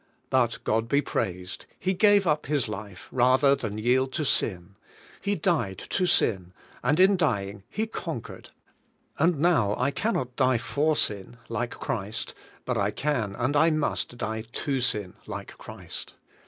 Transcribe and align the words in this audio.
But 0.31 0.57
God 0.63 0.87
be 0.87 0.99
praised. 0.99 1.67
He 1.77 1.93
gave 1.93 2.25
up 2.25 2.47
His 2.47 2.67
life 2.67 3.07
rather 3.11 3.53
than 3.53 3.77
yield 3.77 4.11
to 4.13 4.25
sin. 4.25 4.73
He 5.21 5.35
died 5.35 5.77
to 5.91 6.07
sin, 6.07 6.53
and 6.83 6.99
in 6.99 7.15
d3nng 7.15 7.61
He 7.69 7.85
conquered. 7.85 8.49
And 9.19 9.37
now, 9.37 9.75
I 9.77 9.91
can 9.91 10.15
not 10.15 10.35
die 10.35 10.57
for 10.57 10.95
sin 10.95 11.37
like 11.49 11.69
Christ, 11.79 12.33
but 12.65 12.79
I 12.79 12.89
can 12.89 13.35
and 13.35 13.55
I 13.55 13.69
must 13.69 14.17
die 14.17 14.41
to 14.51 14.79
sin 14.81 15.13
like 15.27 15.55
Christ. 15.59 16.15